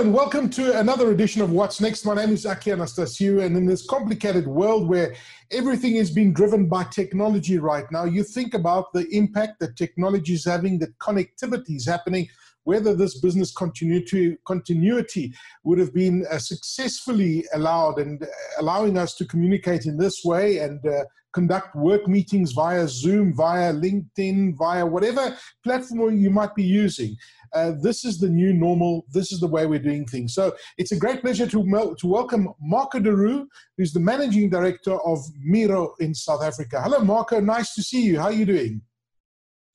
and 0.00 0.14
welcome 0.14 0.48
to 0.48 0.78
another 0.78 1.10
edition 1.10 1.42
of 1.42 1.50
What's 1.50 1.78
Next. 1.78 2.06
My 2.06 2.14
name 2.14 2.30
is 2.30 2.46
Aki 2.46 2.70
Anastasiou, 2.70 3.44
and 3.44 3.54
in 3.54 3.66
this 3.66 3.86
complicated 3.86 4.46
world 4.46 4.88
where 4.88 5.14
everything 5.50 5.96
is 5.96 6.10
being 6.10 6.32
driven 6.32 6.66
by 6.70 6.84
technology 6.84 7.58
right 7.58 7.84
now, 7.92 8.04
you 8.04 8.24
think 8.24 8.54
about 8.54 8.94
the 8.94 9.06
impact 9.14 9.60
that 9.60 9.76
technology 9.76 10.32
is 10.32 10.46
having, 10.46 10.78
that 10.78 10.98
connectivity 11.00 11.76
is 11.76 11.86
happening, 11.86 12.26
whether 12.64 12.94
this 12.94 13.20
business 13.20 13.52
continuity, 13.52 14.38
continuity 14.46 15.34
would 15.64 15.78
have 15.78 15.92
been 15.92 16.24
uh, 16.30 16.38
successfully 16.38 17.44
allowed 17.52 17.98
and 17.98 18.26
allowing 18.58 18.96
us 18.96 19.14
to 19.16 19.26
communicate 19.26 19.84
in 19.84 19.98
this 19.98 20.24
way 20.24 20.60
and 20.60 20.82
uh, 20.86 21.04
conduct 21.32 21.76
work 21.76 22.08
meetings 22.08 22.52
via 22.52 22.88
Zoom, 22.88 23.34
via 23.34 23.72
LinkedIn, 23.72 24.56
via 24.56 24.84
whatever 24.84 25.36
platform 25.62 26.18
you 26.18 26.30
might 26.30 26.54
be 26.54 26.64
using. 26.64 27.16
Uh, 27.54 27.72
this 27.80 28.04
is 28.04 28.18
the 28.18 28.28
new 28.28 28.52
normal. 28.52 29.04
This 29.12 29.32
is 29.32 29.40
the 29.40 29.46
way 29.46 29.66
we're 29.66 29.78
doing 29.78 30.06
things. 30.06 30.34
So 30.34 30.54
it's 30.78 30.92
a 30.92 30.96
great 30.96 31.20
pleasure 31.20 31.46
to, 31.46 31.94
to 31.98 32.06
welcome 32.06 32.48
Marco 32.60 33.00
de 33.00 33.14
Roux, 33.14 33.48
who's 33.76 33.92
the 33.92 34.00
managing 34.00 34.50
director 34.50 34.94
of 35.02 35.18
Miro 35.38 35.94
in 36.00 36.14
South 36.14 36.42
Africa. 36.42 36.80
Hello, 36.82 37.00
Marco. 37.00 37.40
Nice 37.40 37.74
to 37.74 37.82
see 37.82 38.02
you. 38.02 38.18
How 38.18 38.26
are 38.26 38.32
you 38.32 38.46
doing? 38.46 38.82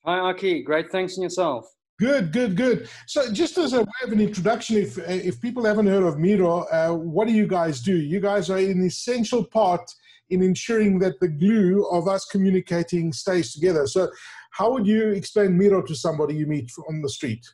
Hi, 0.05 0.19
Aki. 0.19 0.63
Great. 0.63 0.91
Thanks, 0.91 1.15
and 1.15 1.23
yourself. 1.23 1.65
Good, 1.97 2.33
good, 2.33 2.57
good. 2.57 2.89
So, 3.07 3.31
just 3.31 3.57
as 3.57 3.71
a 3.71 3.79
way 3.79 4.01
of 4.03 4.11
an 4.11 4.19
introduction, 4.19 4.75
if 4.77 4.97
if 4.97 5.41
people 5.41 5.63
haven't 5.63 5.87
heard 5.87 6.03
of 6.03 6.19
Miro, 6.19 6.65
uh, 6.65 6.93
what 6.93 7.27
do 7.27 7.33
you 7.33 7.47
guys 7.47 7.79
do? 7.81 7.95
You 7.95 8.19
guys 8.19 8.49
are 8.49 8.57
an 8.57 8.85
essential 8.85 9.45
part 9.45 9.89
in 10.29 10.41
ensuring 10.41 10.99
that 10.99 11.19
the 11.21 11.27
glue 11.27 11.87
of 11.91 12.07
us 12.07 12.25
communicating 12.25 13.13
stays 13.13 13.53
together. 13.53 13.87
So, 13.87 14.09
how 14.51 14.73
would 14.73 14.85
you 14.85 15.09
explain 15.09 15.57
Miro 15.57 15.81
to 15.83 15.95
somebody 15.95 16.35
you 16.35 16.47
meet 16.47 16.69
on 16.89 17.01
the 17.01 17.09
street? 17.09 17.45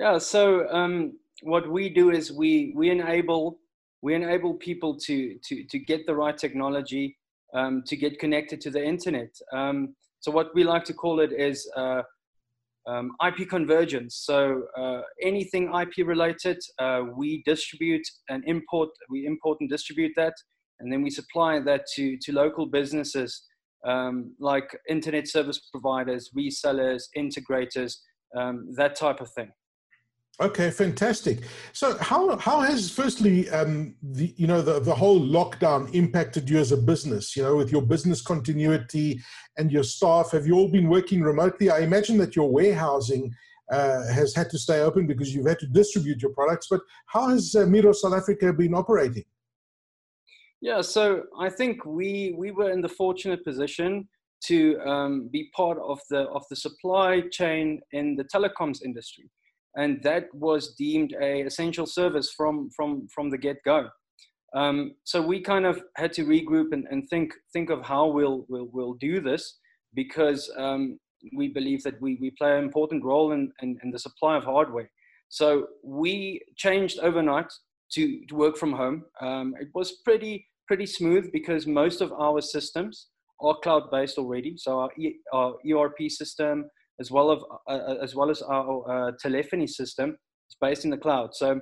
Yeah, 0.00 0.16
so 0.16 0.66
um, 0.70 1.18
what 1.42 1.70
we 1.70 1.90
do 1.90 2.10
is 2.10 2.32
we 2.32 2.72
we 2.74 2.88
enable 2.88 3.58
we 4.00 4.14
enable 4.14 4.54
people 4.54 4.96
to 5.00 5.38
to 5.44 5.64
to 5.64 5.78
get 5.78 6.06
the 6.06 6.14
right 6.14 6.38
technology 6.38 7.18
um, 7.52 7.82
to 7.86 7.96
get 7.96 8.18
connected 8.18 8.62
to 8.62 8.70
the 8.70 8.82
internet. 8.82 9.28
Um, 9.52 9.94
so 10.20 10.30
what 10.32 10.54
we 10.54 10.64
like 10.64 10.84
to 10.84 10.94
call 10.94 11.20
it 11.20 11.32
is 11.32 11.70
uh, 11.76 12.00
um, 12.86 13.10
IP 13.26 13.46
convergence. 13.50 14.22
So 14.24 14.62
uh, 14.74 15.02
anything 15.22 15.70
IP 15.74 16.06
related, 16.06 16.56
uh, 16.78 17.02
we 17.14 17.42
distribute 17.44 18.06
and 18.30 18.42
import. 18.46 18.88
We 19.10 19.26
import 19.26 19.58
and 19.60 19.68
distribute 19.68 20.12
that, 20.16 20.34
and 20.78 20.90
then 20.90 21.02
we 21.02 21.10
supply 21.10 21.60
that 21.60 21.82
to 21.96 22.16
to 22.16 22.32
local 22.32 22.64
businesses 22.64 23.42
um, 23.84 24.34
like 24.40 24.74
internet 24.88 25.28
service 25.28 25.60
providers, 25.70 26.30
resellers, 26.34 27.02
integrators, 27.14 27.96
um, 28.34 28.66
that 28.76 28.96
type 28.96 29.20
of 29.20 29.30
thing. 29.32 29.52
Okay, 30.40 30.70
fantastic. 30.70 31.40
So, 31.74 31.98
how 31.98 32.38
how 32.38 32.60
has 32.60 32.90
firstly 32.90 33.50
um, 33.50 33.94
the 34.02 34.32
you 34.38 34.46
know 34.46 34.62
the 34.62 34.80
the 34.80 34.94
whole 34.94 35.20
lockdown 35.20 35.94
impacted 35.94 36.48
you 36.48 36.56
as 36.56 36.72
a 36.72 36.78
business? 36.78 37.36
You 37.36 37.42
know, 37.42 37.56
with 37.56 37.70
your 37.70 37.82
business 37.82 38.22
continuity 38.22 39.20
and 39.58 39.70
your 39.70 39.82
staff, 39.82 40.30
have 40.30 40.46
you 40.46 40.54
all 40.54 40.68
been 40.68 40.88
working 40.88 41.20
remotely? 41.20 41.70
I 41.70 41.80
imagine 41.80 42.16
that 42.18 42.36
your 42.36 42.50
warehousing 42.50 43.34
uh, 43.70 44.06
has 44.10 44.34
had 44.34 44.48
to 44.50 44.58
stay 44.58 44.80
open 44.80 45.06
because 45.06 45.34
you've 45.34 45.46
had 45.46 45.58
to 45.58 45.66
distribute 45.66 46.22
your 46.22 46.32
products. 46.32 46.68
But 46.70 46.80
how 47.04 47.28
has 47.28 47.54
uh, 47.54 47.66
Miro 47.66 47.92
South 47.92 48.14
Africa 48.14 48.50
been 48.50 48.72
operating? 48.72 49.24
Yeah, 50.62 50.80
so 50.80 51.24
I 51.38 51.50
think 51.50 51.84
we 51.84 52.34
we 52.38 52.50
were 52.50 52.70
in 52.70 52.80
the 52.80 52.88
fortunate 52.88 53.44
position 53.44 54.08
to 54.44 54.80
um, 54.86 55.28
be 55.30 55.50
part 55.54 55.76
of 55.84 56.00
the 56.08 56.20
of 56.30 56.44
the 56.48 56.56
supply 56.56 57.20
chain 57.30 57.82
in 57.92 58.16
the 58.16 58.24
telecoms 58.24 58.82
industry 58.82 59.28
and 59.76 60.02
that 60.02 60.24
was 60.34 60.74
deemed 60.74 61.14
a 61.20 61.42
essential 61.42 61.86
service 61.86 62.32
from 62.36 62.70
from 62.76 63.08
from 63.14 63.30
the 63.30 63.38
get-go. 63.38 63.88
Um, 64.54 64.94
so 65.04 65.22
we 65.22 65.40
kind 65.40 65.64
of 65.64 65.80
had 65.96 66.12
to 66.14 66.24
regroup 66.24 66.72
and, 66.72 66.86
and 66.90 67.08
think 67.08 67.32
think 67.52 67.70
of 67.70 67.84
how 67.84 68.06
we'll 68.06 68.46
we'll, 68.48 68.68
we'll 68.72 68.94
do 68.94 69.20
this 69.20 69.58
because 69.94 70.50
um, 70.58 70.98
we 71.36 71.48
believe 71.48 71.82
that 71.82 72.00
we, 72.00 72.18
we 72.20 72.30
play 72.30 72.56
an 72.56 72.64
important 72.64 73.04
role 73.04 73.32
in, 73.32 73.52
in, 73.62 73.78
in, 73.82 73.90
the 73.90 73.98
supply 73.98 74.36
of 74.36 74.44
hardware. 74.44 74.90
So 75.28 75.66
we 75.82 76.40
changed 76.56 76.98
overnight 77.00 77.52
to, 77.92 78.20
to 78.28 78.34
work 78.34 78.56
from 78.56 78.72
home. 78.72 79.04
Um, 79.20 79.54
it 79.60 79.68
was 79.74 79.98
pretty 80.04 80.46
pretty 80.66 80.86
smooth 80.86 81.32
because 81.32 81.66
most 81.66 82.00
of 82.00 82.12
our 82.12 82.40
systems 82.40 83.08
are 83.40 83.56
cloud 83.62 83.90
based 83.90 84.18
already. 84.18 84.54
So 84.56 84.78
our, 84.80 84.90
e, 84.96 85.16
our 85.32 85.56
erp 85.68 85.98
system 86.08 86.66
as 87.00 87.10
well, 87.10 87.30
of, 87.30 87.42
uh, 87.66 87.72
uh, 87.72 87.96
as, 88.02 88.14
well 88.14 88.30
as 88.30 88.42
our 88.42 89.08
uh, 89.08 89.12
telephony 89.20 89.66
system 89.66 90.10
is 90.10 90.56
based 90.60 90.84
in 90.84 90.90
the 90.90 90.96
cloud. 90.98 91.34
So 91.34 91.60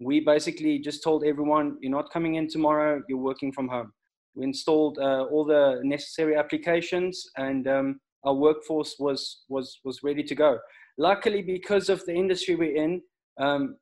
we 0.00 0.20
basically 0.20 0.78
just 0.78 1.04
told 1.04 1.22
everyone, 1.24 1.76
you're 1.80 1.92
not 1.92 2.10
coming 2.10 2.36
in 2.36 2.48
tomorrow, 2.48 3.02
you're 3.08 3.18
working 3.18 3.52
from 3.52 3.68
home. 3.68 3.92
We 4.34 4.44
installed 4.44 4.98
uh, 4.98 5.24
all 5.24 5.44
the 5.44 5.80
necessary 5.84 6.36
applications 6.36 7.22
and 7.36 7.68
um, 7.68 8.00
our 8.24 8.34
workforce 8.34 8.96
was, 8.98 9.42
was, 9.48 9.80
was 9.84 10.02
ready 10.02 10.22
to 10.22 10.34
go. 10.34 10.58
Luckily, 10.96 11.42
because 11.42 11.88
of 11.90 12.04
the 12.06 12.14
industry 12.14 12.54
we're 12.54 12.76
in, 12.76 13.02
um, 13.38 13.76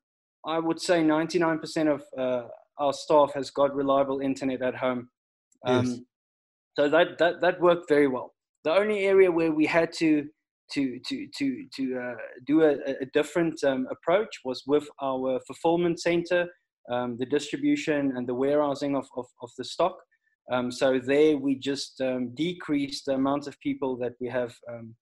I 0.44 0.58
would 0.58 0.80
say 0.80 1.02
99% 1.02 1.92
of 1.92 2.02
uh, 2.18 2.48
our 2.78 2.92
staff 2.92 3.32
has 3.34 3.50
got 3.50 3.74
reliable 3.74 4.20
internet 4.20 4.62
at 4.62 4.74
home. 4.74 5.08
Um, 5.64 5.86
yes. 5.86 5.98
So 6.76 6.88
that, 6.88 7.18
that, 7.18 7.40
that 7.40 7.60
worked 7.60 7.88
very 7.88 8.06
well. 8.06 8.34
The 8.64 8.72
only 8.72 9.00
area 9.00 9.30
where 9.30 9.52
we 9.52 9.66
had 9.66 9.92
to 9.94 10.28
to 10.72 10.98
to 11.06 11.26
to 11.38 11.64
to 11.76 11.98
uh, 11.98 12.14
do 12.46 12.62
a, 12.62 12.72
a 13.00 13.06
different 13.12 13.62
um, 13.64 13.86
approach 13.90 14.40
was 14.44 14.62
with 14.66 14.86
our 15.02 15.40
fulfillment 15.46 16.00
center, 16.00 16.46
um, 16.90 17.16
the 17.18 17.26
distribution 17.26 18.16
and 18.16 18.26
the 18.26 18.34
warehousing 18.34 18.96
of 18.96 19.06
of, 19.16 19.26
of 19.42 19.50
the 19.58 19.64
stock. 19.64 19.96
Um, 20.50 20.70
so 20.70 20.98
there 20.98 21.36
we 21.36 21.56
just 21.56 22.00
um, 22.00 22.34
decreased 22.34 23.06
the 23.06 23.14
amount 23.14 23.46
of 23.46 23.58
people 23.60 23.96
that 23.98 24.14
we 24.20 24.28
have 24.28 24.54
um, 24.70 24.94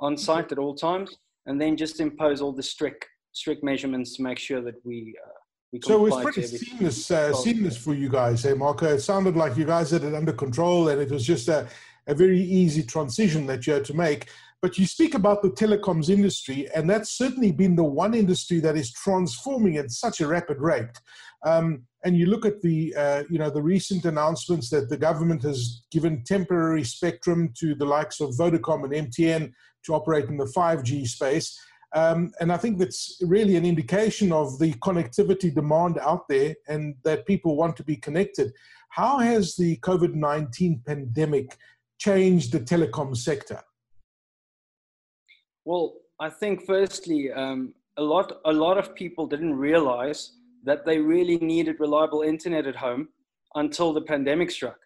on 0.00 0.16
site 0.16 0.52
at 0.52 0.58
all 0.58 0.74
times, 0.74 1.16
and 1.46 1.60
then 1.60 1.76
just 1.76 2.00
impose 2.00 2.40
all 2.40 2.52
the 2.52 2.62
strict 2.62 3.06
strict 3.32 3.64
measurements 3.64 4.16
to 4.16 4.22
make 4.22 4.38
sure 4.38 4.62
that 4.62 4.74
we. 4.84 5.14
Uh, 5.24 5.30
we 5.72 5.80
so 5.82 5.94
it 5.94 6.10
was 6.10 6.22
pretty 6.22 6.46
seamless, 6.46 7.10
uh, 7.10 7.32
seamless 7.32 7.78
for 7.78 7.94
you 7.94 8.10
guys, 8.10 8.42
hey 8.42 8.52
Marco. 8.52 8.86
It 8.86 9.00
sounded 9.00 9.36
like 9.36 9.56
you 9.56 9.64
guys 9.64 9.90
had 9.90 10.04
it 10.04 10.14
under 10.14 10.34
control, 10.34 10.88
and 10.88 11.00
it 11.00 11.10
was 11.10 11.26
just 11.26 11.48
a, 11.48 11.66
a 12.06 12.14
very 12.14 12.40
easy 12.40 12.82
transition 12.82 13.46
that 13.46 13.66
you 13.66 13.72
had 13.72 13.84
to 13.86 13.94
make. 13.94 14.28
But 14.60 14.78
you 14.78 14.86
speak 14.86 15.14
about 15.14 15.42
the 15.42 15.50
telecoms 15.50 16.08
industry, 16.08 16.68
and 16.72 16.88
that's 16.88 17.10
certainly 17.10 17.50
been 17.50 17.74
the 17.74 17.82
one 17.82 18.14
industry 18.14 18.60
that 18.60 18.76
is 18.76 18.92
transforming 18.92 19.76
at 19.76 19.90
such 19.90 20.20
a 20.20 20.26
rapid 20.28 20.60
rate. 20.60 21.00
Um, 21.44 21.82
and 22.04 22.16
you 22.16 22.26
look 22.26 22.46
at 22.46 22.62
the, 22.62 22.94
uh, 22.96 23.24
you 23.28 23.38
know, 23.38 23.50
the 23.50 23.62
recent 23.62 24.04
announcements 24.04 24.70
that 24.70 24.88
the 24.88 24.96
government 24.96 25.42
has 25.42 25.82
given 25.90 26.22
temporary 26.22 26.84
spectrum 26.84 27.52
to 27.58 27.74
the 27.74 27.84
likes 27.84 28.20
of 28.20 28.30
Vodacom 28.36 28.84
and 28.84 29.10
MTN 29.10 29.52
to 29.84 29.94
operate 29.94 30.26
in 30.26 30.36
the 30.36 30.52
5G 30.56 31.08
space. 31.08 31.58
Um, 31.94 32.32
and 32.40 32.52
I 32.52 32.56
think 32.56 32.78
that's 32.78 33.20
really 33.22 33.56
an 33.56 33.66
indication 33.66 34.32
of 34.32 34.58
the 34.58 34.72
connectivity 34.74 35.54
demand 35.54 35.98
out 35.98 36.28
there 36.28 36.54
and 36.68 36.94
that 37.04 37.26
people 37.26 37.56
want 37.56 37.76
to 37.76 37.84
be 37.84 37.96
connected. 37.96 38.52
How 38.88 39.18
has 39.18 39.56
the 39.56 39.76
COVID 39.78 40.14
19 40.14 40.82
pandemic 40.86 41.56
changed 42.04 42.52
the 42.52 42.60
telecom 42.60 43.16
sector? 43.16 43.60
Well, 45.64 45.94
I 46.20 46.28
think 46.30 46.64
firstly, 46.66 47.30
um, 47.32 47.74
a 47.96 48.02
lot 48.02 48.28
a 48.44 48.52
lot 48.52 48.78
of 48.78 48.94
people 48.94 49.26
didn't 49.26 49.56
realize 49.56 50.32
that 50.64 50.84
they 50.86 50.98
really 50.98 51.38
needed 51.38 51.76
reliable 51.78 52.22
internet 52.22 52.66
at 52.66 52.76
home 52.76 53.08
until 53.54 53.92
the 53.92 54.02
pandemic 54.12 54.50
struck. 54.50 54.78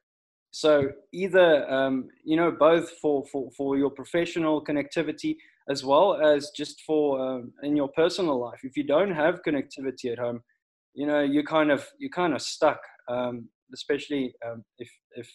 So 0.51 0.73
either 1.13 1.49
um, 1.71 2.09
you 2.25 2.37
know 2.37 2.51
both 2.51 2.91
for, 3.03 3.25
for 3.31 3.51
for 3.57 3.77
your 3.77 3.91
professional 3.91 4.65
connectivity 4.65 5.37
as 5.69 5.85
well 5.85 6.09
as 6.33 6.51
just 6.57 6.81
for 6.87 7.21
um, 7.27 7.53
in 7.63 7.77
your 7.77 7.89
personal 7.89 8.39
life. 8.41 8.61
If 8.63 8.77
you 8.77 8.85
don't 8.85 9.15
have 9.23 9.45
connectivity 9.47 10.13
at 10.13 10.19
home, 10.19 10.41
you 10.95 11.07
know 11.07 11.23
you're 11.23 11.51
kind 11.57 11.71
of 11.71 11.87
you're 11.99 12.17
kind 12.23 12.35
of 12.35 12.43
stuck. 12.43 12.81
Um, 13.09 13.49
especially 13.75 14.35
um, 14.47 14.65
if 14.79 14.91
if 15.23 15.29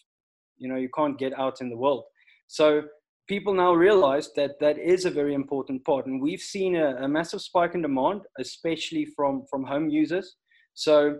you 0.61 0.69
know 0.69 0.79
you 0.85 0.89
can't 0.95 1.17
get 1.19 1.33
out 1.37 1.61
in 1.61 1.69
the 1.69 1.81
world. 1.85 2.03
So 2.47 2.83
people 3.31 3.53
now 3.53 3.73
realize 3.73 4.29
that 4.35 4.59
that 4.59 4.77
is 4.77 5.05
a 5.05 5.09
very 5.09 5.33
important 5.33 5.85
part. 5.85 6.05
And 6.05 6.21
we've 6.21 6.41
seen 6.41 6.75
a, 6.75 6.97
a 6.97 7.07
massive 7.07 7.41
spike 7.41 7.75
in 7.75 7.81
demand, 7.81 8.21
especially 8.37 9.05
from, 9.15 9.43
from 9.49 9.63
home 9.63 9.87
users. 9.89 10.35
So 10.73 11.19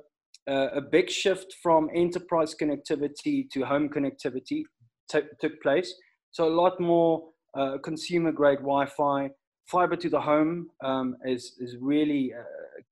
uh, 0.49 0.67
a 0.73 0.81
big 0.81 1.09
shift 1.09 1.55
from 1.63 1.89
enterprise 1.95 2.53
connectivity 2.61 3.49
to 3.51 3.63
home 3.63 3.88
connectivity 3.88 4.63
t- 5.09 5.31
took 5.39 5.61
place. 5.61 5.94
So 6.31 6.49
a 6.49 6.53
lot 6.63 6.81
more 6.81 7.29
uh, 7.57 7.77
consumer 7.81 8.33
grade 8.33 8.59
Wi-Fi, 8.59 9.29
fiber 9.67 9.95
to 9.95 10.09
the 10.09 10.19
home 10.19 10.67
um, 10.83 11.15
is, 11.25 11.55
is 11.59 11.77
really 11.79 12.33
uh, 12.37 12.44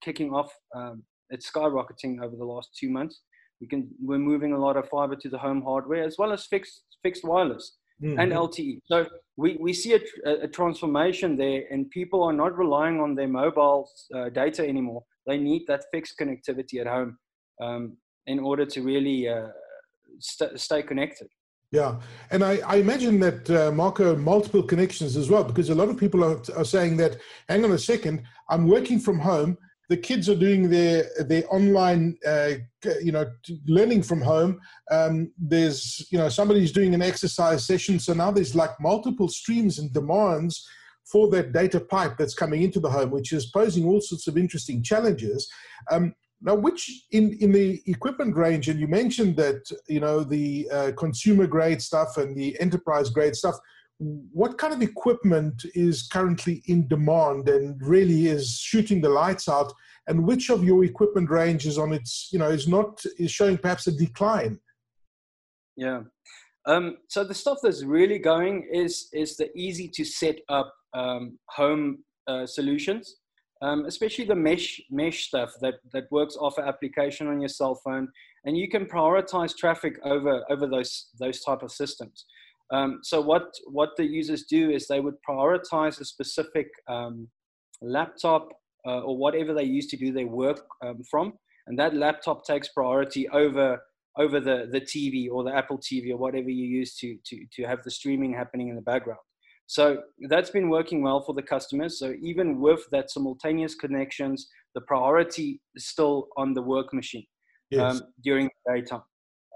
kicking 0.02 0.32
off. 0.32 0.52
Um, 0.74 1.04
it's 1.30 1.52
skyrocketing 1.52 2.24
over 2.24 2.38
the 2.38 2.46
last 2.46 2.70
two 2.80 2.90
months. 2.90 3.20
We 3.62 3.68
can, 3.68 3.90
we're 4.02 4.20
moving 4.20 4.54
a 4.54 4.58
lot 4.58 4.78
of 4.78 4.88
fiber 4.90 5.16
to 5.16 5.30
the 5.30 5.38
home 5.38 5.62
hardware 5.62 6.04
as 6.04 6.18
well 6.18 6.32
as 6.32 6.46
fixed, 6.46 6.84
fixed 7.04 7.24
wireless 7.24 7.78
mm-hmm. 8.02 8.20
and 8.20 8.32
LTE. 8.32 8.80
So 8.86 9.06
we, 9.38 9.58
we 9.60 9.74
see 9.74 9.94
a, 9.94 10.30
a, 10.44 10.48
transformation 10.48 11.36
there, 11.36 11.64
and 11.72 11.90
people 11.90 12.24
are 12.24 12.34
not 12.34 12.58
relying 12.58 13.00
on 13.00 13.16
their 13.16 13.28
mobile 13.28 13.90
uh, 14.16 14.30
data 14.30 14.68
anymore. 14.68 15.04
they 15.28 15.38
need 15.38 15.64
that 15.68 15.86
fixed 15.92 16.16
connectivity 16.20 16.80
at 16.80 16.88
home 16.88 17.18
um, 17.62 17.98
in 18.28 18.40
order 18.40 18.66
to 18.66 18.82
really 18.82 19.28
uh, 19.28 19.48
st- 20.20 20.60
stay 20.60 20.82
connected. 20.82 21.28
Yeah, 21.72 22.00
and 22.32 22.44
I, 22.44 22.58
I 22.66 22.78
imagine 22.78 23.20
that 23.20 23.50
uh, 23.50 23.72
Marco 23.72 24.16
multiple 24.16 24.64
connections 24.64 25.16
as 25.16 25.30
well, 25.30 25.44
because 25.44 25.70
a 25.70 25.76
lot 25.76 25.90
of 25.90 25.98
people 25.98 26.24
are, 26.24 26.42
are 26.58 26.66
saying 26.66 26.98
that, 26.98 27.18
hang 27.48 27.64
on 27.64 27.72
a 27.72 27.78
second, 27.78 28.24
I'm 28.50 28.68
working 28.68 29.00
from 29.00 29.20
home. 29.20 29.56
The 29.90 29.98
kids 29.98 30.30
are 30.30 30.36
doing 30.36 30.70
their 30.70 31.06
their 31.28 31.44
online, 31.54 32.18
uh, 32.26 32.54
you 33.02 33.12
know, 33.12 33.26
learning 33.68 34.04
from 34.04 34.22
home. 34.22 34.60
Um, 34.92 35.32
there's, 35.38 36.08
you 36.12 36.18
know, 36.18 36.30
somebody's 36.30 36.72
doing 36.72 36.94
an 36.94 37.02
exercise 37.02 37.66
session, 37.66 38.00
so 38.00 38.14
now 38.14 38.32
there's 38.32 38.56
like 38.56 38.80
multiple 38.80 39.28
streams 39.28 39.80
and 39.80 39.92
demands 39.92 40.68
for 41.12 41.30
that 41.32 41.54
data 41.54 41.80
pipe 41.80 42.18
that's 42.18 42.36
coming 42.36 42.62
into 42.62 42.80
the 42.80 42.90
home, 42.90 43.10
which 43.10 43.34
is 43.34 43.48
posing 43.48 43.86
all 43.86 44.00
sorts 44.00 44.28
of 44.28 44.38
interesting 44.38 44.84
challenges. 44.84 45.50
Um, 45.92 46.14
now, 46.42 46.56
which 46.56 47.06
in, 47.12 47.38
in 47.42 47.52
the 47.52 47.82
equipment 47.86 48.36
range, 48.36 48.70
and 48.70 48.80
you 48.80 48.88
mentioned 48.88 49.36
that, 49.38 49.62
you 49.88 50.00
know, 50.00 50.24
the 50.24 50.70
uh, 50.72 50.92
consumer 50.98 51.48
grade 51.48 51.82
stuff 51.82 52.18
and 52.18 52.38
the 52.38 52.58
enterprise 52.62 53.10
grade 53.10 53.36
stuff, 53.36 53.56
what 54.00 54.58
kind 54.58 54.74
of 54.74 54.82
equipment 54.82 55.66
is 55.76 56.08
currently 56.08 56.64
in 56.68 56.88
demand 56.88 57.50
and 57.50 57.82
really 57.82 58.28
is 58.28 58.58
shooting 58.60 59.02
the 59.02 59.10
lights 59.10 59.50
out? 59.50 59.74
And 60.08 60.26
which 60.26 60.50
of 60.50 60.64
your 60.64 60.84
equipment 60.84 61.30
range 61.30 61.68
is 61.68 61.78
on 61.78 61.94
its, 61.94 62.30
you 62.32 62.40
know, 62.40 62.50
is 62.50 62.68
not, 62.68 63.04
is 63.18 63.32
showing 63.32 63.58
perhaps 63.58 63.88
a 63.88 63.92
decline? 63.92 64.60
Yeah. 65.76 66.02
Um, 66.66 66.98
so 67.10 67.24
the 67.24 67.34
stuff 67.34 67.60
that's 67.62 67.84
really 67.84 68.20
going 68.20 68.68
is 68.72 69.10
is 69.14 69.38
the 69.38 69.50
easy 69.56 69.88
to 69.96 70.04
set 70.04 70.40
up 70.50 70.74
um, 70.94 71.40
home 71.48 72.04
uh, 72.28 72.46
solutions 72.46 73.16
um, 73.62 73.86
especially 73.86 74.26
the 74.26 74.36
mesh 74.36 74.80
mesh 74.90 75.28
stuff 75.28 75.52
that 75.62 75.76
that 75.92 76.06
works 76.12 76.38
off 76.40 76.58
an 76.58 76.66
application 76.66 77.28
on 77.28 77.42
your 77.42 77.50
cell 77.50 77.76
phone, 77.84 78.08
and 78.46 78.58
you 78.58 78.70
can 78.70 78.86
prioritize 78.86 79.56
traffic 79.56 80.00
over 80.04 80.44
over 80.50 80.68
those 80.68 81.10
those 81.20 81.42
type 81.42 81.62
of 81.62 81.72
systems. 81.72 82.26
Um, 82.72 83.00
so 83.04 83.20
what 83.22 83.54
what 83.68 83.90
the 83.98 84.06
users 84.06 84.44
do 84.44 84.70
is 84.70 84.88
they 84.88 85.00
would 85.00 85.16
prioritize 85.28 86.00
a 86.00 86.06
specific 86.06 86.68
um, 86.88 87.28
laptop 87.82 88.48
uh, 88.86 89.00
or 89.00 89.18
whatever 89.18 89.54
they 89.54 89.64
use 89.64 89.88
to 89.88 89.98
do 89.98 90.12
their 90.12 90.28
work 90.28 90.66
um, 90.86 91.02
from, 91.10 91.34
and 91.68 91.78
that 91.80 91.96
laptop 91.96 92.46
takes 92.46 92.68
priority 92.70 93.28
over 93.30 93.80
over 94.18 94.40
the 94.40 94.68
the 94.72 94.82
TV 94.82 95.30
or 95.32 95.44
the 95.44 95.56
Apple 95.56 95.80
TV 95.80 96.12
or 96.12 96.18
whatever 96.18 96.50
you 96.50 96.66
use 96.66 96.96
to 96.98 97.18
to 97.26 97.46
to 97.54 97.64
have 97.64 97.84
the 97.84 97.92
streaming 97.92 98.34
happening 98.34 98.70
in 98.70 98.76
the 98.76 98.82
background. 98.82 99.20
So 99.66 100.02
that's 100.28 100.50
been 100.50 100.70
working 100.70 101.04
well 101.04 101.22
for 101.22 101.34
the 101.34 101.44
customers. 101.44 102.00
So 102.00 102.16
even 102.24 102.60
with 102.60 102.82
that 102.92 103.12
simultaneous 103.12 103.76
connections, 103.76 104.48
the 104.74 104.82
priority 104.82 105.62
is 105.76 105.86
still 105.86 106.28
on 106.38 106.56
the 106.56 106.62
work 106.62 106.92
machine 106.92 107.28
yes. 107.70 107.82
um, 107.82 108.02
during 108.24 108.50
the 108.66 108.74
daytime. 108.74 109.04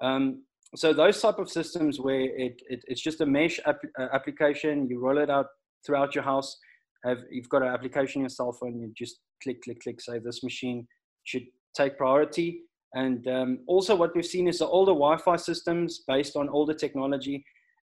Um, 0.03 0.43
so 0.75 0.93
those 0.93 1.21
type 1.21 1.39
of 1.39 1.49
systems 1.49 1.99
where 1.99 2.21
it, 2.21 2.61
it 2.69 2.83
it's 2.87 3.01
just 3.01 3.21
a 3.21 3.25
mesh 3.25 3.59
ap- 3.65 3.79
uh, 3.99 4.07
application, 4.13 4.87
you 4.89 4.99
roll 4.99 5.17
it 5.17 5.29
out 5.29 5.47
throughout 5.85 6.15
your 6.15 6.23
house. 6.23 6.57
Have 7.05 7.19
you've 7.29 7.49
got 7.49 7.61
an 7.61 7.69
application 7.69 8.19
on 8.19 8.23
your 8.23 8.29
cell 8.29 8.53
phone, 8.53 8.79
you 8.79 8.91
just 8.95 9.19
click, 9.41 9.61
click, 9.61 9.81
click. 9.81 10.01
Say 10.01 10.19
this 10.19 10.43
machine 10.43 10.87
should 11.23 11.43
take 11.75 11.97
priority. 11.97 12.61
And 12.95 13.27
um, 13.27 13.59
also, 13.67 13.95
what 13.95 14.15
we've 14.15 14.25
seen 14.25 14.47
is 14.47 14.59
the 14.59 14.67
older 14.67 14.91
Wi-Fi 14.91 15.35
systems 15.37 16.03
based 16.07 16.35
on 16.35 16.47
older 16.49 16.73
technology 16.73 17.43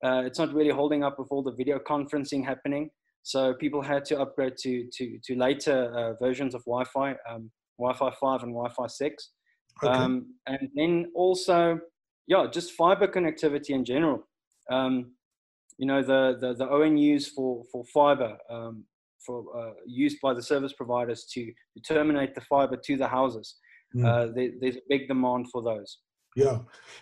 uh, 0.03 0.21
it's 0.25 0.37
not 0.37 0.53
really 0.53 0.69
holding 0.69 1.03
up 1.03 1.17
with 1.17 1.29
all 1.31 1.41
the 1.41 1.53
video 1.53 1.79
conferencing 1.79 2.45
happening. 2.45 2.89
So 3.23 3.53
people 3.53 3.81
had 3.81 4.03
to 4.05 4.19
upgrade 4.19 4.57
to 4.57 4.85
to 4.91 5.17
to 5.23 5.35
later 5.35 5.93
uh, 5.95 6.13
versions 6.23 6.53
of 6.53 6.61
Wi-Fi, 6.65 7.15
um, 7.29 7.49
Wi-Fi 7.79 8.11
5 8.19 8.43
and 8.43 8.51
Wi-Fi 8.51 8.87
6, 8.87 9.29
okay. 9.81 9.93
um, 9.93 10.25
and 10.45 10.69
then 10.75 11.05
also, 11.15 11.79
yeah, 12.27 12.47
just 12.51 12.73
fiber 12.73 13.07
connectivity 13.07 13.71
in 13.71 13.85
general. 13.85 14.27
Um, 14.71 15.13
you 15.77 15.87
know 15.87 16.01
the, 16.01 16.37
the 16.39 16.53
the 16.53 16.65
ONUs 16.65 17.27
for 17.35 17.63
for 17.71 17.83
fiber 17.85 18.37
um, 18.49 18.85
for 19.25 19.45
uh, 19.57 19.73
used 19.85 20.17
by 20.21 20.33
the 20.33 20.41
service 20.41 20.73
providers 20.73 21.25
to, 21.33 21.45
to 21.45 21.93
terminate 21.93 22.35
the 22.35 22.41
fiber 22.41 22.77
to 22.77 22.97
the 22.97 23.07
houses. 23.07 23.55
Mm. 23.95 24.05
Uh, 24.05 24.33
there, 24.33 24.49
there's 24.59 24.75
a 24.75 24.81
big 24.89 25.07
demand 25.07 25.47
for 25.51 25.61
those. 25.61 25.99
Yeah, 26.35 26.59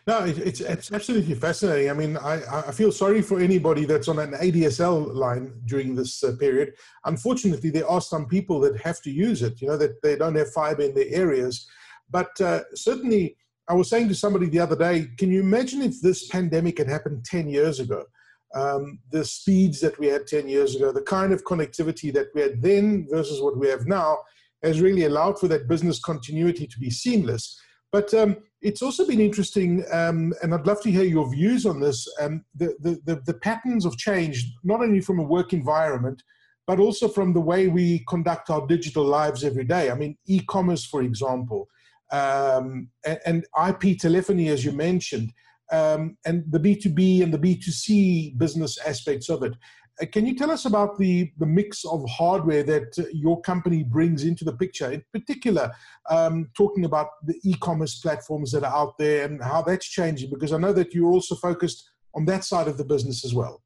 no, 0.08 0.26
it, 0.26 0.38
it's 0.40 0.60
it's 0.60 0.92
absolutely 0.92 1.36
fascinating. 1.36 1.90
I 1.90 1.94
mean, 1.94 2.18
I 2.18 2.42
I 2.68 2.72
feel 2.72 2.92
sorry 2.92 3.22
for 3.22 3.40
anybody 3.40 3.86
that's 3.86 4.10
on 4.10 4.20
an 4.20 4.34
ADSL 4.34 5.16
line 5.16 5.54
during 5.66 5.96
this 5.96 6.22
uh, 6.22 6.34
period. 6.38 6.74
Unfortunately, 7.06 7.70
there 7.70 7.88
are 7.88 8.02
some 8.02 8.26
people 8.28 8.60
that 8.62 8.82
have 8.82 9.02
to 9.04 9.12
use 9.12 9.42
it. 9.42 9.62
You 9.62 9.70
know 9.70 9.78
that 9.78 10.02
they 10.04 10.18
don't 10.18 10.36
have 10.36 10.52
fiber 10.52 10.82
in 10.82 10.94
their 10.94 11.08
areas, 11.10 11.66
but 12.10 12.30
uh, 12.42 12.62
certainly, 12.76 13.38
I 13.70 13.74
was 13.74 13.90
saying 13.90 14.10
to 14.10 14.16
somebody 14.16 14.48
the 14.48 14.60
other 14.60 14.76
day, 14.76 15.08
can 15.18 15.32
you 15.32 15.40
imagine 15.40 15.82
if 15.82 16.02
this 16.02 16.28
pandemic 16.28 16.78
had 16.78 16.88
happened 16.88 17.26
ten 17.26 17.48
years 17.48 17.80
ago? 17.80 18.06
Um, 18.54 19.00
the 19.12 19.24
speeds 19.24 19.80
that 19.80 19.98
we 19.98 20.08
had 20.08 20.28
10 20.28 20.50
years 20.50 20.76
ago, 20.76 20.92
the 20.92 21.02
kind 21.02 21.32
of 21.32 21.46
connectivity 21.46 22.12
that 22.14 22.28
we 22.36 22.42
had 22.42 22.62
then 22.62 23.08
versus 23.10 23.42
what 23.42 23.58
we 23.58 23.70
have 23.70 23.88
now, 23.88 24.18
has 24.62 24.82
really 24.82 25.06
allowed 25.06 25.40
for 25.40 25.48
that 25.48 25.70
business 25.70 26.00
continuity 26.00 26.68
to 26.68 26.80
be 26.80 26.90
seamless. 26.90 27.58
But 27.92 28.14
um, 28.14 28.38
it's 28.62 28.82
also 28.82 29.06
been 29.06 29.20
interesting, 29.20 29.84
um, 29.92 30.34
and 30.42 30.54
I'd 30.54 30.68
love 30.68 30.82
to 30.82 30.92
hear 30.92 31.04
your 31.04 31.30
views 31.30 31.66
on 31.66 31.80
this. 31.80 32.08
Um, 32.20 32.46
the, 32.56 32.76
the, 32.80 33.02
the, 33.06 33.22
the, 33.26 33.34
patterns 33.34 33.86
of 33.86 33.98
change, 33.98 34.54
not 34.64 34.82
only 34.82 35.02
from 35.02 35.20
a 35.20 35.24
work 35.24 35.52
environment, 35.52 36.22
but 36.68 36.80
also 36.80 37.08
from 37.08 37.34
the 37.34 37.42
way 37.42 37.68
we 37.68 38.06
conduct 38.08 38.50
our 38.50 38.66
digital 38.68 39.04
lives 39.04 39.44
every 39.44 39.66
day. 39.66 39.90
I 39.90 39.96
mean, 39.96 40.18
e 40.26 40.42
commerce, 40.48 40.86
for 40.86 41.02
example, 41.02 41.68
um, 42.12 42.90
and, 43.06 43.20
and, 43.26 43.46
IP 43.68 43.98
telephony, 43.98 44.50
as 44.50 44.66
you 44.66 44.72
mentioned, 44.72 45.32
um, 45.72 46.18
and 46.26 46.44
the 46.52 46.60
B2B 46.60 47.24
and 47.24 47.34
the 47.34 47.40
B2C 47.40 48.38
business 48.38 48.78
aspects 48.86 49.30
of 49.30 49.44
it. 49.44 49.54
Uh, 50.02 50.06
can 50.12 50.26
you 50.26 50.36
tell 50.36 50.52
us 50.52 50.66
about 50.66 50.98
the, 50.98 51.32
the 51.38 51.46
mix 51.46 51.86
of 51.86 52.04
hardware 52.10 52.64
that 52.64 52.98
uh, 53.00 53.04
your 53.14 53.40
company 53.42 53.84
brings 53.84 54.24
into 54.24 54.44
the 54.44 54.54
picture? 54.54 54.92
In 54.92 55.04
particular, 55.14 55.72
um, 56.10 56.50
talking 56.56 56.86
about 56.86 57.08
the 57.26 57.40
e 57.44 57.56
commerce 57.62 58.00
platforms 58.00 58.52
that 58.52 58.64
are 58.64 58.76
out 58.76 58.98
there 58.98 59.26
and 59.26 59.42
how 59.42 59.62
that's 59.62 59.88
changing, 59.88 60.30
because 60.30 60.52
I 60.52 60.58
know 60.58 60.74
that 60.74 60.94
you're 60.94 61.12
also 61.12 61.36
focused 61.36 61.90
on 62.14 62.26
that 62.26 62.44
side 62.44 62.68
of 62.68 62.78
the 62.78 62.86
business 62.86 63.24
as 63.24 63.34
well. 63.34 63.62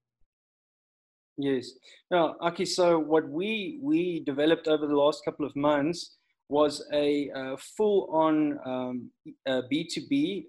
Yes. 1.37 1.71
Now, 2.11 2.35
Aki, 2.41 2.65
so 2.65 2.97
what 2.97 3.27
we, 3.27 3.79
we 3.81 4.21
developed 4.21 4.67
over 4.67 4.87
the 4.87 4.95
last 4.95 5.25
couple 5.25 5.45
of 5.45 5.55
months 5.55 6.15
was 6.49 6.85
a, 6.93 7.29
a 7.35 7.57
full 7.57 8.07
on 8.11 8.59
um, 8.65 9.11
B2B, 9.47 10.45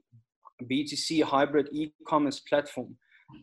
B2C 0.64 1.22
hybrid 1.22 1.68
e 1.72 1.92
commerce 2.06 2.40
platform. 2.40 2.96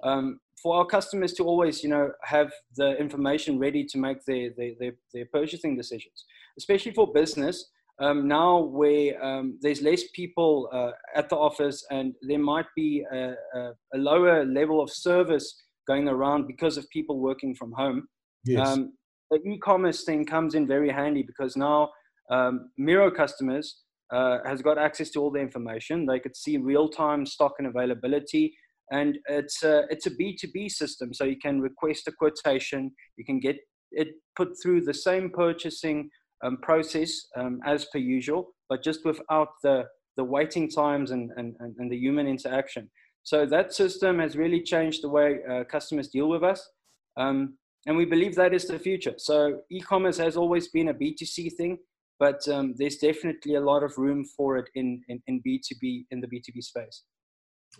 Um, 0.03 0.39
for 0.61 0.77
our 0.77 0.85
customers 0.85 1.33
to 1.33 1.43
always, 1.43 1.83
you 1.83 1.89
know, 1.89 2.11
have 2.23 2.51
the 2.77 2.97
information 2.97 3.59
ready 3.59 3.83
to 3.83 3.97
make 3.97 4.23
their, 4.25 4.51
their, 4.55 4.71
their, 4.79 4.91
their 5.13 5.25
purchasing 5.25 5.75
decisions, 5.75 6.25
especially 6.57 6.93
for 6.93 7.11
business. 7.11 7.69
Um, 7.99 8.27
now 8.27 8.59
where 8.59 9.23
um, 9.23 9.59
there's 9.61 9.81
less 9.81 10.03
people 10.15 10.67
uh, 10.73 10.91
at 11.15 11.29
the 11.29 11.35
office 11.35 11.85
and 11.91 12.15
there 12.23 12.39
might 12.39 12.65
be 12.75 13.05
a, 13.13 13.35
a, 13.53 13.71
a, 13.93 13.97
lower 13.97 14.43
level 14.45 14.81
of 14.81 14.89
service 14.89 15.55
going 15.87 16.07
around 16.07 16.47
because 16.47 16.75
of 16.75 16.89
people 16.89 17.19
working 17.19 17.53
from 17.53 17.71
home. 17.71 18.07
Yes. 18.45 18.67
Um, 18.67 18.93
the 19.29 19.37
e-commerce 19.47 20.05
thing 20.05 20.25
comes 20.25 20.55
in 20.55 20.65
very 20.65 20.89
handy 20.89 21.21
because 21.21 21.55
now 21.55 21.91
um, 22.29 22.69
Miro 22.77 23.11
customers 23.11 23.81
uh, 24.11 24.37
has 24.45 24.61
got 24.61 24.77
access 24.77 25.09
to 25.11 25.19
all 25.19 25.31
the 25.31 25.39
information. 25.39 26.05
They 26.05 26.19
could 26.19 26.35
see 26.35 26.57
real-time 26.57 27.25
stock 27.25 27.53
and 27.57 27.67
availability. 27.67 28.55
And 28.91 29.17
it's 29.27 29.63
a, 29.63 29.85
it's 29.89 30.05
a 30.05 30.11
b2b 30.11 30.69
system 30.69 31.13
so 31.13 31.23
you 31.23 31.37
can 31.41 31.61
request 31.61 32.07
a 32.07 32.11
quotation. 32.11 32.91
You 33.17 33.25
can 33.25 33.39
get 33.39 33.57
it 33.91 34.09
put 34.35 34.49
through 34.61 34.81
the 34.81 34.93
same 34.93 35.29
purchasing 35.29 36.09
um, 36.43 36.57
process 36.61 37.27
um, 37.37 37.59
as 37.65 37.85
per 37.85 37.99
usual 37.99 38.53
but 38.69 38.83
just 38.83 39.05
without 39.05 39.49
the 39.63 39.83
the 40.15 40.23
waiting 40.23 40.69
times 40.69 41.09
and, 41.09 41.31
and, 41.37 41.55
and 41.59 41.91
the 41.91 41.97
human 41.97 42.27
interaction. 42.27 42.87
So 43.23 43.47
that 43.47 43.73
system 43.73 44.19
has 44.19 44.35
really 44.37 44.61
changed 44.61 45.03
the 45.03 45.09
way 45.09 45.39
uh, 45.49 45.63
customers 45.63 46.09
deal 46.09 46.29
with 46.29 46.43
us 46.43 46.69
um, 47.17 47.57
and 47.87 47.97
we 47.97 48.05
believe 48.05 48.35
that 48.35 48.53
is 48.53 48.67
the 48.67 48.77
future. 48.77 49.15
So 49.17 49.61
e-commerce 49.71 50.17
has 50.17 50.37
always 50.37 50.67
been 50.67 50.89
a 50.89 50.93
b2c 50.93 51.53
thing 51.53 51.77
but 52.19 52.47
um, 52.47 52.73
there's 52.77 52.97
definitely 52.97 53.55
a 53.55 53.61
lot 53.61 53.83
of 53.83 53.97
room 53.97 54.25
for 54.37 54.57
it 54.57 54.69
in, 54.75 55.01
in, 55.09 55.21
in 55.27 55.41
b2b 55.45 56.05
in 56.11 56.21
the 56.21 56.27
b2b 56.27 56.61
space 56.61 57.03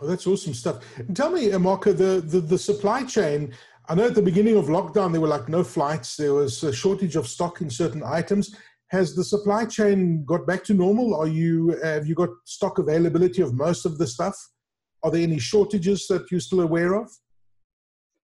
Oh, 0.01 0.07
that's 0.07 0.25
awesome 0.25 0.53
stuff. 0.53 0.83
And 0.97 1.15
tell 1.15 1.31
me, 1.31 1.55
Marco, 1.57 1.93
the, 1.93 2.21
the, 2.21 2.39
the 2.39 2.57
supply 2.57 3.03
chain. 3.03 3.53
I 3.89 3.95
know 3.95 4.07
at 4.07 4.15
the 4.15 4.21
beginning 4.21 4.57
of 4.57 4.65
lockdown 4.65 5.11
there 5.11 5.21
were 5.21 5.27
like 5.27 5.49
no 5.49 5.63
flights. 5.63 6.15
There 6.15 6.33
was 6.33 6.63
a 6.63 6.73
shortage 6.73 7.15
of 7.15 7.27
stock 7.27 7.61
in 7.61 7.69
certain 7.69 8.01
items. 8.03 8.55
Has 8.87 9.15
the 9.15 9.23
supply 9.23 9.65
chain 9.65 10.23
got 10.25 10.47
back 10.47 10.63
to 10.65 10.73
normal? 10.73 11.15
Are 11.15 11.27
you 11.27 11.79
have 11.83 12.07
you 12.07 12.15
got 12.15 12.29
stock 12.45 12.79
availability 12.79 13.41
of 13.41 13.53
most 13.53 13.85
of 13.85 13.97
the 13.97 14.07
stuff? 14.07 14.35
Are 15.03 15.11
there 15.11 15.21
any 15.21 15.39
shortages 15.39 16.07
that 16.07 16.31
you're 16.31 16.39
still 16.39 16.61
aware 16.61 16.93
of? 16.93 17.11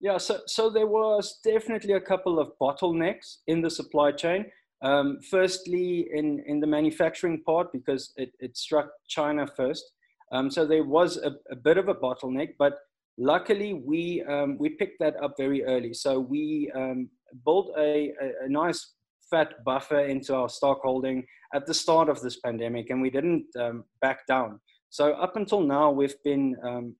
Yeah, 0.01 0.19
so 0.19 0.41
so 0.47 0.71
there 0.71 0.87
was 0.87 1.39
definitely 1.45 1.93
a 1.95 2.01
couple 2.01 2.39
of 2.39 2.53
bottlenecks 2.61 3.37
in 3.47 3.63
the 3.63 3.71
supply 3.71 4.13
chain. 4.13 4.47
Um, 4.85 5.19
firstly, 5.31 6.09
in, 6.13 6.45
in 6.47 6.61
the 6.61 6.67
manufacturing 6.67 7.43
part, 7.43 7.73
because 7.73 8.13
it, 8.17 8.33
it 8.39 8.55
struck 8.57 8.91
China 9.09 9.47
first. 9.47 9.93
Um, 10.31 10.51
so 10.51 10.67
there 10.67 10.85
was 10.85 11.17
a, 11.17 11.33
a, 11.51 11.57
bit 11.57 11.79
of 11.79 11.89
a 11.89 11.95
bottleneck, 11.95 12.51
but 12.59 12.75
luckily 13.17 13.73
we, 13.73 14.23
um, 14.29 14.59
we 14.59 14.69
picked 14.69 15.01
that 15.01 15.17
up 15.23 15.35
very 15.39 15.65
early. 15.65 15.95
So 15.95 16.21
we 16.21 16.71
um, 16.77 17.09
built 17.47 17.71
a, 17.79 18.13
a, 18.21 18.45
a, 18.45 18.49
nice 18.49 18.93
fat 19.31 19.65
buffer 19.65 20.01
into 20.01 20.35
our 20.35 20.51
stock 20.51 20.81
holding 20.83 21.25
at 21.55 21.67
the 21.67 21.73
start 21.73 22.11
of 22.11 22.21
this 22.21 22.41
pandemic, 22.41 22.91
and 22.91 23.01
we 23.01 23.09
didn't 23.09 23.47
um, 23.59 23.85
back 24.03 24.27
down. 24.27 24.61
So 24.91 25.15
up 25.15 25.37
until 25.37 25.61
now, 25.61 25.91
we've 25.93 26.23
been 26.25 26.57
um, 26.63 26.95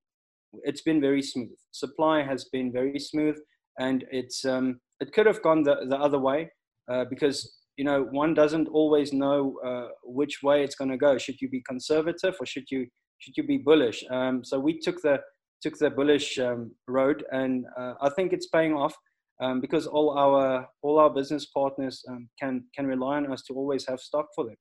it's 0.63 0.83
been 0.83 1.01
very 1.01 1.23
smooth. 1.23 1.59
Supply 1.73 2.23
has 2.23 2.47
been 2.47 2.73
very 2.73 2.99
smooth, 2.99 3.37
and 3.79 4.05
it's 4.11 4.45
it 4.45 5.13
could 5.13 5.27
have 5.27 5.43
gone 5.43 5.63
the, 5.63 5.87
the 5.89 5.97
other 5.97 6.19
way 6.19 6.51
uh, 6.91 7.05
because 7.11 7.53
you 7.77 7.85
know 7.85 8.05
one 8.11 8.35
doesn't 8.35 8.69
always 8.69 9.13
know 9.13 9.59
uh, 9.65 9.89
which 10.05 10.43
way 10.43 10.63
it's 10.65 10.75
going 10.75 10.91
to 10.91 10.97
go. 10.97 11.19
Should 11.19 11.41
you 11.41 11.49
be 11.49 11.63
conservative 11.63 12.35
or 12.41 12.47
should 12.47 12.71
you 12.71 12.87
should 13.19 13.37
you 13.37 13.45
be 13.45 13.59
bullish? 13.59 14.05
Um, 14.11 14.45
so 14.45 14.59
we 14.59 14.79
took 14.79 15.01
the 15.03 15.21
took 15.63 15.79
the 15.79 15.91
bullish 15.91 16.39
um, 16.39 16.73
road, 16.89 17.25
and 17.33 17.65
uh, 17.79 17.95
I 18.01 18.11
think 18.11 18.33
it's 18.33 18.49
paying 18.49 18.75
off 18.75 18.95
um, 19.41 19.61
because 19.61 19.87
all 19.87 20.17
our 20.19 20.69
all 20.83 20.99
our 20.99 21.11
business 21.11 21.47
partners 21.47 22.05
um, 22.09 22.29
can 22.41 22.65
can 22.75 22.87
rely 22.87 23.17
on 23.17 23.33
us 23.33 23.43
to 23.45 23.55
always 23.55 23.87
have 23.89 24.01
stock 24.01 24.27
for 24.35 24.45
them. 24.45 24.57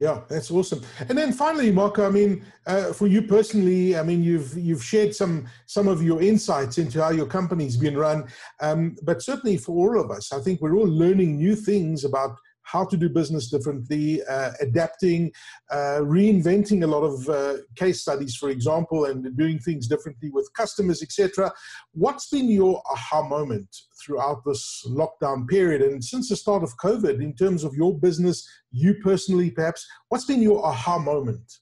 Yeah, 0.00 0.22
that's 0.28 0.50
awesome. 0.50 0.82
And 1.08 1.16
then 1.16 1.32
finally, 1.32 1.70
Marco, 1.70 2.04
I 2.06 2.10
mean, 2.10 2.44
uh, 2.66 2.92
for 2.92 3.06
you 3.06 3.22
personally, 3.22 3.96
I 3.96 4.02
mean, 4.02 4.24
you've 4.24 4.56
you've 4.56 4.82
shared 4.82 5.14
some 5.14 5.46
some 5.66 5.86
of 5.86 6.02
your 6.02 6.20
insights 6.20 6.78
into 6.78 7.02
how 7.02 7.10
your 7.10 7.26
company's 7.26 7.76
been 7.76 7.96
run, 7.96 8.26
um, 8.60 8.96
but 9.02 9.22
certainly 9.22 9.56
for 9.56 9.72
all 9.72 10.00
of 10.00 10.10
us, 10.10 10.32
I 10.32 10.40
think 10.40 10.60
we're 10.60 10.74
all 10.76 10.88
learning 10.88 11.36
new 11.36 11.54
things 11.54 12.04
about 12.04 12.36
how 12.64 12.84
to 12.84 12.96
do 12.96 13.08
business 13.08 13.50
differently, 13.50 14.22
uh, 14.24 14.50
adapting, 14.60 15.30
uh, 15.70 16.00
reinventing 16.02 16.82
a 16.82 16.86
lot 16.86 17.02
of 17.02 17.28
uh, 17.28 17.56
case 17.76 18.00
studies, 18.00 18.34
for 18.34 18.50
example, 18.50 19.04
and 19.04 19.36
doing 19.36 19.58
things 19.58 19.86
differently 19.86 20.30
with 20.30 20.50
customers, 20.54 21.02
etc. 21.02 21.52
What's 21.92 22.28
been 22.28 22.50
your 22.50 22.82
aha 22.90 23.22
moment 23.22 23.68
throughout 24.04 24.44
this 24.44 24.84
lockdown 24.88 25.48
period 25.48 25.82
and 25.82 26.02
since 26.02 26.28
the 26.28 26.36
start 26.36 26.62
of 26.62 26.76
COVID 26.78 27.22
in 27.22 27.34
terms 27.34 27.64
of 27.64 27.74
your 27.74 27.96
business, 27.98 28.48
you 28.70 28.94
personally, 29.02 29.50
perhaps? 29.50 29.86
What's 30.08 30.24
been 30.24 30.42
your 30.42 30.64
aha 30.64 30.98
moment? 30.98 31.60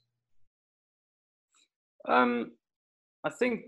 Um, 2.09 2.53
I 3.25 3.31
think 3.31 3.63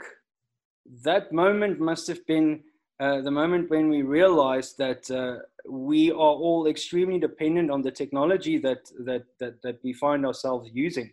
that 1.05 1.33
moment 1.33 1.81
must 1.81 2.09
have 2.09 2.26
been 2.26 2.62
uh, 3.01 3.21
the 3.23 3.31
moment 3.31 3.71
when 3.71 3.89
we 3.89 4.03
realized 4.03 4.79
that 4.79 5.11
uh, 5.11 5.43
we 5.69 6.11
are 6.11 6.17
all 6.17 6.67
extremely 6.69 7.19
dependent 7.19 7.71
on 7.71 7.83
the 7.83 7.91
technology 7.91 8.57
that 8.59 8.83
that 9.05 9.25
that, 9.41 9.61
that 9.63 9.79
we 9.83 9.93
find 9.93 10.25
ourselves 10.25 10.71
using. 10.73 11.13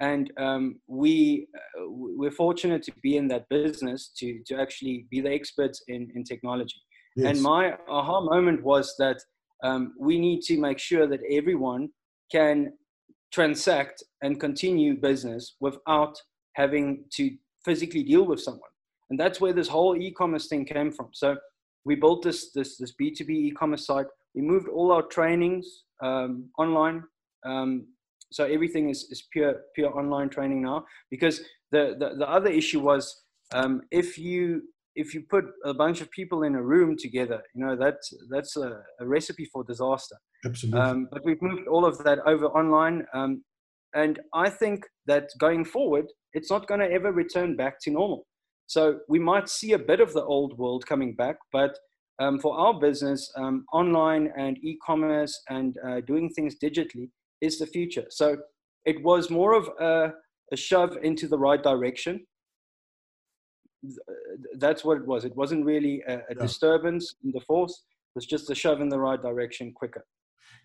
And 0.00 0.30
um, 0.36 0.80
we 0.86 1.48
uh, 1.56 1.88
we're 1.88 2.30
fortunate 2.30 2.82
to 2.84 2.92
be 3.02 3.16
in 3.16 3.28
that 3.28 3.48
business 3.48 4.12
to 4.18 4.40
to 4.46 4.60
actually 4.60 5.06
be 5.10 5.20
the 5.20 5.32
experts 5.32 5.82
in 5.88 6.10
in 6.14 6.22
technology. 6.22 6.80
Yes. 7.16 7.30
and 7.30 7.42
my 7.42 7.72
aha 7.88 8.20
moment 8.20 8.62
was 8.62 8.94
that 8.98 9.18
um, 9.64 9.94
we 9.98 10.18
need 10.18 10.42
to 10.42 10.60
make 10.60 10.78
sure 10.78 11.06
that 11.06 11.20
everyone 11.30 11.88
can 12.30 12.74
transact 13.32 14.04
and 14.22 14.38
continue 14.38 15.00
business 15.00 15.56
without 15.60 16.14
having 16.56 17.04
to 17.14 17.30
physically 17.64 18.02
deal 18.02 18.26
with 18.26 18.40
someone 18.40 18.75
and 19.10 19.18
that's 19.18 19.40
where 19.40 19.52
this 19.52 19.68
whole 19.68 19.96
e-commerce 19.96 20.48
thing 20.48 20.64
came 20.64 20.90
from. 20.90 21.08
So 21.12 21.36
we 21.84 21.94
built 21.94 22.22
this 22.22 22.52
this 22.52 22.76
this 22.76 22.92
b2b 23.00 23.30
e-commerce 23.30 23.86
site. 23.86 24.06
We 24.34 24.42
moved 24.42 24.68
all 24.68 24.92
our 24.92 25.02
trainings 25.02 25.84
um, 26.02 26.50
online. 26.58 27.04
Um, 27.44 27.86
so 28.32 28.44
everything 28.44 28.90
is, 28.90 29.06
is 29.10 29.28
pure 29.32 29.54
pure 29.74 29.96
online 29.96 30.28
training 30.28 30.62
now. 30.62 30.84
Because 31.10 31.40
the 31.70 31.96
the, 31.98 32.16
the 32.18 32.28
other 32.28 32.50
issue 32.50 32.80
was 32.80 33.22
um, 33.54 33.82
if 33.90 34.18
you 34.18 34.62
if 34.96 35.14
you 35.14 35.22
put 35.28 35.44
a 35.64 35.74
bunch 35.74 36.00
of 36.00 36.10
people 36.10 36.42
in 36.42 36.54
a 36.54 36.62
room 36.62 36.96
together 36.96 37.42
you 37.54 37.62
know 37.62 37.76
that's 37.76 38.14
that's 38.30 38.56
a, 38.56 38.80
a 39.00 39.06
recipe 39.06 39.44
for 39.52 39.62
disaster. 39.64 40.16
Absolutely. 40.44 40.80
Um, 40.80 41.08
but 41.12 41.24
we've 41.24 41.42
moved 41.42 41.68
all 41.68 41.84
of 41.84 41.98
that 42.04 42.18
over 42.26 42.46
online. 42.46 43.06
Um, 43.14 43.42
and 43.94 44.20
i 44.34 44.48
think 44.48 44.84
that 45.06 45.28
going 45.38 45.64
forward 45.64 46.06
it's 46.32 46.50
not 46.50 46.66
going 46.68 46.80
to 46.80 46.90
ever 46.90 47.12
return 47.12 47.56
back 47.56 47.80
to 47.80 47.90
normal 47.90 48.26
so 48.66 49.00
we 49.08 49.18
might 49.18 49.48
see 49.48 49.72
a 49.72 49.78
bit 49.78 50.00
of 50.00 50.12
the 50.12 50.24
old 50.24 50.58
world 50.58 50.86
coming 50.86 51.14
back, 51.14 51.36
but 51.52 51.78
um, 52.18 52.38
for 52.40 52.58
our 52.58 52.78
business, 52.78 53.30
um, 53.36 53.64
online 53.72 54.32
and 54.36 54.58
e-commerce 54.62 55.40
and 55.48 55.76
uh, 55.86 56.00
doing 56.00 56.30
things 56.30 56.56
digitally 56.62 57.10
is 57.40 57.58
the 57.58 57.66
future. 57.66 58.06
So 58.10 58.38
it 58.84 59.02
was 59.02 59.30
more 59.30 59.52
of 59.52 59.68
a, 59.80 60.12
a 60.52 60.56
shove 60.56 60.96
into 61.02 61.28
the 61.28 61.38
right 61.38 61.62
direction. 61.62 62.26
That's 64.58 64.84
what 64.84 64.96
it 64.98 65.06
was. 65.06 65.24
It 65.24 65.36
wasn't 65.36 65.64
really 65.64 66.02
a, 66.08 66.14
a 66.14 66.20
yeah. 66.30 66.34
disturbance 66.40 67.14
in 67.22 67.32
the 67.32 67.40
force. 67.40 67.72
It 67.72 68.16
was 68.16 68.26
just 68.26 68.50
a 68.50 68.54
shove 68.54 68.80
in 68.80 68.88
the 68.88 68.98
right 68.98 69.20
direction 69.20 69.72
quicker. 69.72 70.04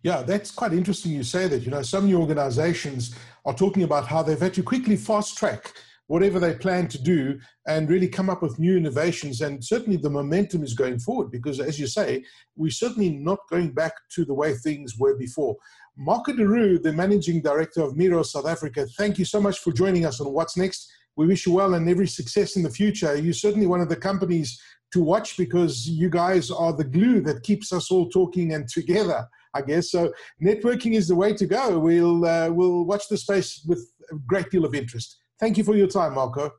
Yeah, 0.03 0.23
that's 0.23 0.49
quite 0.49 0.73
interesting 0.73 1.11
you 1.11 1.23
say 1.23 1.47
that. 1.47 1.63
You 1.63 1.71
know, 1.71 1.81
some 1.83 2.05
new 2.05 2.19
organizations 2.19 3.13
are 3.45 3.53
talking 3.53 3.83
about 3.83 4.07
how 4.07 4.23
they've 4.23 4.39
had 4.39 4.53
to 4.55 4.63
quickly 4.63 4.95
fast 4.95 5.37
track 5.37 5.73
whatever 6.07 6.39
they 6.39 6.53
plan 6.53 6.87
to 6.89 7.01
do 7.01 7.39
and 7.67 7.89
really 7.89 8.07
come 8.07 8.29
up 8.29 8.41
with 8.41 8.59
new 8.59 8.75
innovations. 8.75 9.41
And 9.41 9.63
certainly 9.63 9.97
the 9.97 10.09
momentum 10.09 10.63
is 10.63 10.73
going 10.73 10.99
forward 10.99 11.31
because, 11.31 11.59
as 11.59 11.79
you 11.79 11.87
say, 11.87 12.23
we're 12.55 12.71
certainly 12.71 13.09
not 13.09 13.39
going 13.49 13.71
back 13.71 13.93
to 14.15 14.25
the 14.25 14.33
way 14.33 14.53
things 14.53 14.97
were 14.97 15.15
before. 15.15 15.55
Marco 15.97 16.33
de 16.33 16.45
Roux, 16.45 16.79
the 16.79 16.93
managing 16.93 17.41
director 17.41 17.81
of 17.81 17.95
Miro 17.95 18.23
South 18.23 18.47
Africa, 18.47 18.85
thank 18.97 19.19
you 19.19 19.25
so 19.25 19.39
much 19.39 19.59
for 19.59 19.71
joining 19.71 20.05
us 20.05 20.19
on 20.19 20.31
What's 20.31 20.57
Next. 20.57 20.91
We 21.15 21.27
wish 21.27 21.45
you 21.45 21.53
well 21.53 21.73
and 21.73 21.87
every 21.89 22.07
success 22.07 22.55
in 22.55 22.63
the 22.63 22.69
future. 22.69 23.15
You're 23.15 23.33
certainly 23.33 23.67
one 23.67 23.81
of 23.81 23.89
the 23.89 23.95
companies 23.97 24.59
to 24.93 25.01
watch 25.01 25.37
because 25.37 25.87
you 25.87 26.09
guys 26.09 26.51
are 26.51 26.73
the 26.73 26.83
glue 26.83 27.21
that 27.21 27.43
keeps 27.43 27.71
us 27.71 27.91
all 27.91 28.09
talking 28.09 28.53
and 28.53 28.67
together. 28.67 29.27
I 29.53 29.61
guess 29.61 29.91
so. 29.91 30.13
Networking 30.41 30.93
is 30.95 31.07
the 31.07 31.15
way 31.15 31.33
to 31.33 31.45
go. 31.45 31.77
We'll 31.77 32.25
uh, 32.25 32.49
we'll 32.49 32.85
watch 32.85 33.07
the 33.09 33.17
space 33.17 33.63
with 33.67 33.85
a 34.11 34.15
great 34.27 34.49
deal 34.49 34.65
of 34.65 34.73
interest. 34.73 35.20
Thank 35.41 35.57
you 35.57 35.63
for 35.63 35.75
your 35.75 35.87
time, 35.87 36.13
Marco. 36.13 36.51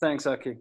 Thanks, 0.00 0.26
Aki. 0.26 0.56